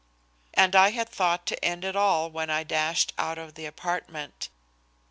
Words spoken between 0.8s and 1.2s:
had